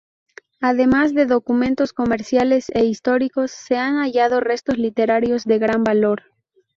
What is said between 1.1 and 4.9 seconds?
de documentos comerciales e históricos, se han hallado restos